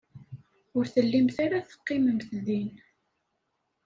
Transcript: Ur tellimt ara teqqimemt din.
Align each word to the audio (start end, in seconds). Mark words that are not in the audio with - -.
Ur 0.77 0.85
tellimt 0.93 1.37
ara 1.45 1.67
teqqimemt 1.69 2.29
din. 2.47 2.71